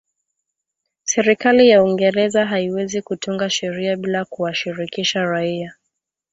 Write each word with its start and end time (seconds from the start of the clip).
Serikali 1.03 1.69
ya 1.69 1.83
Uingereza 1.83 2.45
haiwezi 2.45 3.01
kutunga 3.01 3.49
sheria 3.49 3.97
bila 3.97 4.25
kuwashirikisha 4.25 5.21
raia 5.23 5.75